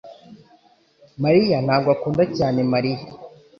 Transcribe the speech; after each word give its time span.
mariya 1.23 1.57
ntabwo 1.65 1.89
akunda 1.95 2.23
cyane 2.37 2.59
Mariya 2.73 3.01